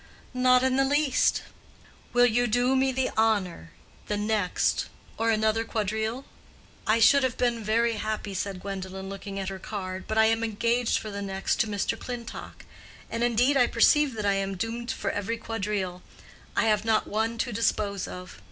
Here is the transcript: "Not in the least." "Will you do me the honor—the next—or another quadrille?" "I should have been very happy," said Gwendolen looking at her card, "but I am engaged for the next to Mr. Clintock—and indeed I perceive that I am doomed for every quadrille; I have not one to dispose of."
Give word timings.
"Not 0.33 0.63
in 0.63 0.77
the 0.77 0.83
least." 0.83 1.43
"Will 2.11 2.25
you 2.25 2.47
do 2.47 2.75
me 2.75 2.91
the 2.91 3.11
honor—the 3.15 4.17
next—or 4.17 5.29
another 5.29 5.63
quadrille?" 5.63 6.25
"I 6.87 6.99
should 6.99 7.21
have 7.21 7.37
been 7.37 7.63
very 7.63 7.93
happy," 7.97 8.33
said 8.33 8.61
Gwendolen 8.61 9.09
looking 9.09 9.37
at 9.37 9.49
her 9.49 9.59
card, 9.59 10.05
"but 10.07 10.17
I 10.17 10.25
am 10.25 10.43
engaged 10.43 10.97
for 10.97 11.11
the 11.11 11.21
next 11.21 11.59
to 11.59 11.67
Mr. 11.67 11.99
Clintock—and 11.99 13.23
indeed 13.23 13.55
I 13.55 13.67
perceive 13.67 14.15
that 14.15 14.25
I 14.25 14.33
am 14.33 14.57
doomed 14.57 14.89
for 14.91 15.11
every 15.11 15.37
quadrille; 15.37 16.01
I 16.57 16.63
have 16.63 16.83
not 16.83 17.05
one 17.05 17.37
to 17.37 17.53
dispose 17.53 18.07
of." 18.07 18.39